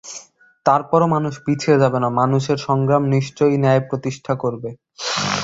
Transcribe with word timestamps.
তার 0.65 0.81
পরও 0.89 1.07
মানুষ 1.07 1.33
পিছিয়ে 1.45 1.81
যাবে 1.83 1.99
না, 2.03 2.09
মানুষের 2.21 2.57
সংগ্রাম 2.67 3.03
নিশ্চয়ই 3.15 3.57
ন্যায় 3.57 3.81
প্রতিষ্ঠা 3.89 4.33
করবে। 4.43 4.69